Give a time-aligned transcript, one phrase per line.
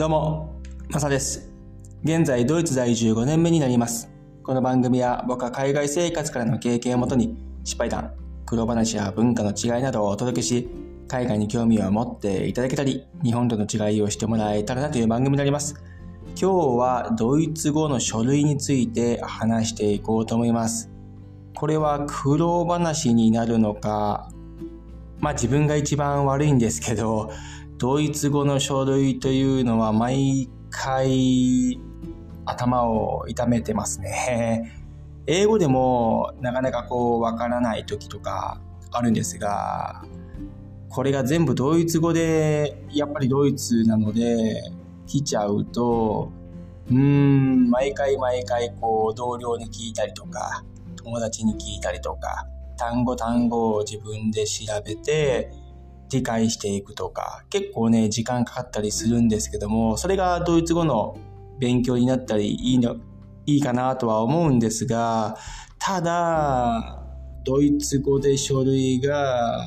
[0.00, 0.58] どうも、
[0.88, 1.52] マサです。
[2.04, 4.10] 現在、ドイツ在住5年目になります。
[4.42, 8.14] この番組は僕は海外生活からの経験をもとに、失敗談、
[8.46, 10.70] 苦労話や文化の違いなどをお届けし、
[11.06, 15.74] 海外に興味を持っていただけたり、日本との違いをしてもらえたらなという番組になります。
[16.28, 20.90] 今日はドイツ語の書類について話していこうと思います。
[21.54, 24.30] これは苦労話になるのか、
[25.18, 27.30] まあ自分が一番悪いんですけど、
[27.80, 31.80] ドイツ語の書類というのは毎回
[32.44, 34.70] 頭を痛めてますね。
[35.26, 40.04] 英語でもなかなかこうわからない時とかあるんですが、
[40.90, 44.60] これが全部ドイツ語でやっぱりドイツなので
[45.06, 46.30] 来ちゃうと、
[46.90, 50.62] うん、毎回毎回こう同僚に聞いたりとか、
[51.02, 55.50] 友達に聞いたりとか、単語単語を自分で調べて、
[56.10, 61.16] 理解していくとか、結構ね、時間かかったりするんですけども、それがドイツ語の
[61.58, 62.96] 勉強になったりいいの、
[63.46, 65.36] いいかなとは思うんですが、
[65.78, 67.06] ただ、
[67.44, 69.66] ドイツ語で書類が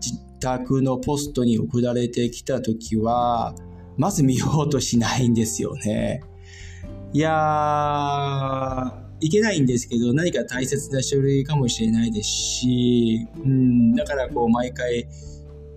[0.00, 3.54] 自宅のポストに送られてきたときは、
[3.96, 6.22] まず見ようとしないんですよね。
[7.12, 15.08] いやー、いけないんですけど、何か大切な書類かもしれないですし、うん、だからこう毎回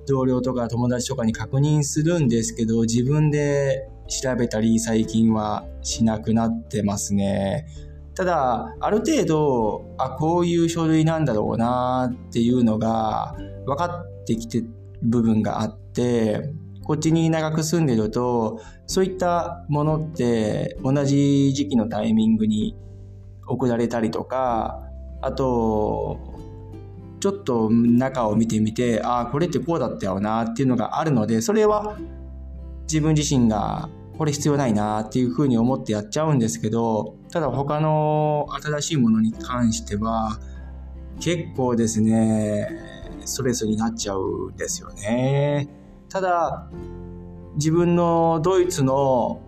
[0.08, 7.68] 同僚とか友達とかに確認するんですけど、自分で調べたり最近はしなくなってますね。
[8.16, 13.36] ただ、ある程度、あ、こういう書類なんだろうなっていうのが
[13.66, 14.68] 分かってきてる
[15.02, 22.76] 部分があって、こっちに長く住んでると、そういったものって同じ時期のタイミングに
[23.48, 24.82] 送られたりとか、
[25.22, 26.20] あと、
[27.42, 31.98] っと中を見てみて、ああ、これってこうだったよなっていうのがあるので、それは
[32.84, 40.40] 自分自身がこれ必要ないなっていうふうに思ってやっちゃうんですけど、ただ他の新しいものに関しては、
[41.20, 42.70] 結構ですね、
[43.26, 45.68] ストレスになっちゃうんですよね。
[46.10, 46.70] ただ、
[47.56, 49.42] 自分のドイツの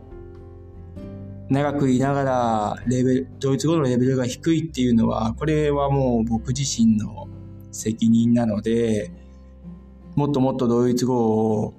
[1.50, 7.28] 長くいながらレベル、ドイツ語のレベルが低いっていうのは、これはもう僕自身の
[7.74, 9.12] 責任なので、
[10.16, 11.74] もっともっとドイツ語を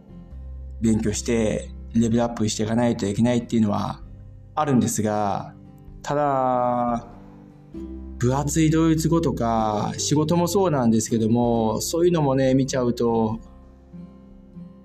[0.83, 4.01] 勉強して、レベルアップしていかないといけないっていうのは
[4.55, 5.55] あるんですが、
[6.03, 7.07] ただ、
[8.19, 13.39] 分厚いドイツ語とか、仕事もそうなんですけども、そういうのもね、見ちゃうと、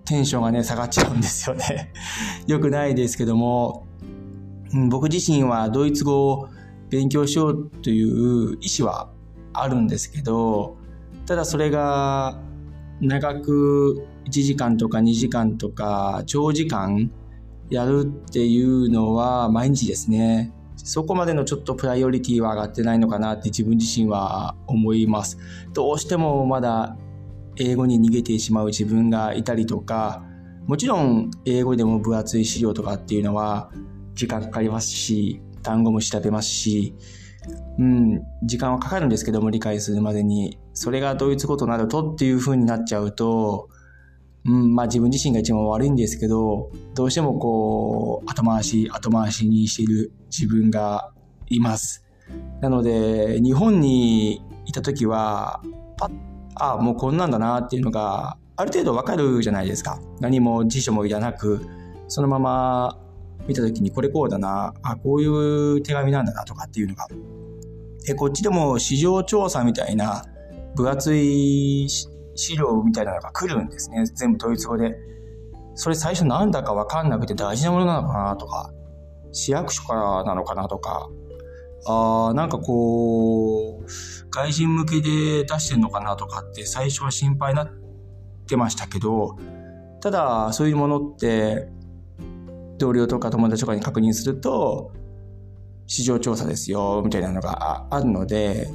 [0.05, 1.91] テンションがね、下がっちゃうんですよね。
[2.47, 3.85] よくないですけども、
[4.73, 6.49] うん僕自身はドイツ語を
[6.89, 9.11] 勉強しようという意思は
[9.53, 10.77] あるんですけど、
[11.29, 12.41] ただそれが
[12.99, 17.11] 長く1時間とか2時間とか長時間
[17.69, 20.51] やるっていうのは毎日ですね。
[20.75, 25.37] そこまでのちょっとプライオリティは上がってないのかなって自分自身は思います。
[25.71, 26.97] どうしてもまだ
[27.57, 30.23] 英語に逃げてしまう自分がいたりとか、
[30.65, 33.69] もちろん英語でも分厚い資料とかっていうのは
[34.15, 36.95] 時間かかりますし、単語も調べますし、
[37.77, 43.67] うん、時間はかかるんですけども理解するまでに、それがドイツ語となるとっていう風になっちゃうと、
[44.45, 51.11] うん、まあ自分自身が一番悪いんですけど、どうしてもこう、後回し、後回しにしている自分が
[51.49, 52.05] います。
[52.61, 55.61] なので、日本にいた時は、
[55.97, 56.11] パッ、
[56.55, 59.99] あもうこんなんだなっていうのが、ある程度わかるじゃないですか。
[60.21, 61.59] 何も辞書もいらなく、
[62.07, 62.97] そのまま
[63.49, 67.05] 見た時にこれこうだな、あ、こういう手紙なんだなとかっていうのが。
[68.05, 70.23] で、こっちでも市場調査みたいな
[70.83, 71.87] 分厚い
[72.35, 74.05] 資料みたいなのが来るんですね。
[74.05, 74.95] 全部ドイツ語で。
[75.75, 78.71] それ最初なんだかわかんなくて大事なものなのかなとか、
[79.31, 81.09] 市役所からなのかなとか、
[81.85, 83.85] あーなんかこう、
[84.29, 87.69] 外人向けで出してんのかなとかって最初は心配になっ
[88.47, 89.37] てましたけど、
[90.01, 91.69] ただそういうものって
[92.77, 94.91] 同僚とか友達とかに確認すると、
[95.87, 98.69] 市場調査ですよ、みたいなのがあるので、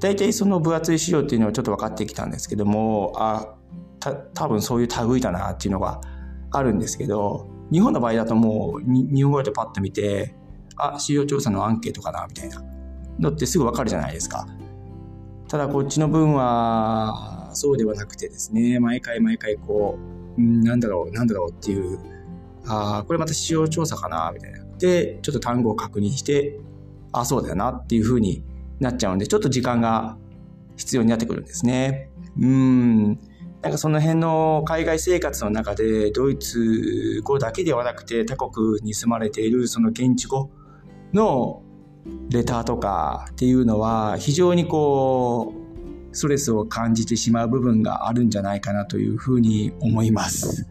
[0.00, 3.54] 大体その分厚い資料っていうのはちょっと分かってきたんですけども、あ、
[4.00, 6.00] た、多分そういう類だなっていうのが
[6.50, 10.34] あるんですけど、日本の場合だともう日本語でパッと見て、
[10.76, 12.64] あ、市場調査のアンケートかな、みたいな
[13.18, 14.46] のってすぐ分かるじゃないですか。
[15.48, 19.98] ただこっちの分は、そうではなくてですね、毎回毎回こ
[20.38, 21.98] う、うんなんだろう、なんだろうっていう、
[22.66, 24.64] あ、これまた市場調査かな、みたいな。
[24.78, 26.58] で、ちょっと単語を確認して、
[27.12, 28.42] あ、そうだよなっていう風に
[28.80, 30.16] なっちゃうんで、ちょっと時間が
[30.76, 32.10] 必要になってくるんですね。
[32.38, 33.18] うん。
[33.62, 40.50] なんかその辺の海外生活の中でドイツ語だけではなくて他国に住まれているその現地語
[41.12, 41.62] の
[42.30, 45.52] レターとかっていうのは非常にこ
[46.10, 50.66] うストレスを感じてしまう部分があるんじゃないかなというふうに思います。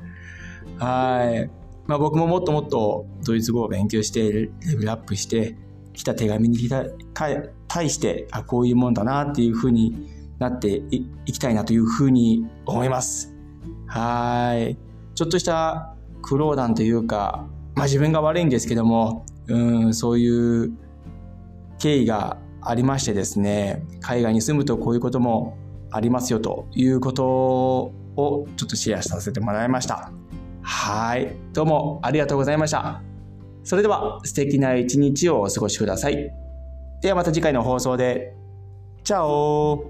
[0.79, 1.49] はい。
[1.85, 5.55] まあ僕ももっともっとドイツ語を勉強してレベルアップして
[5.99, 6.57] 来た手紙に
[7.67, 10.07] 対してあこういうもんだなっていうふうに
[10.39, 10.81] なって
[11.25, 13.35] いきたいなというふうに思います。
[13.85, 14.77] はい。
[15.13, 20.71] ちょっとした苦労談というか、まあ自分が悪いんですけども、うん、そういう
[21.79, 25.57] 経緯がありましてですね、海外に住むとこういうことも
[25.91, 27.93] ありますよということを
[28.55, 30.13] ちょっとシェアさせてもらいました。
[30.61, 31.35] はい。
[31.51, 33.08] どうもありがとうございました。
[33.69, 36.33] それでは素敵な一日をお過ごしください。
[37.01, 38.33] ではまた次回の放送で。
[39.03, 39.85] チャオ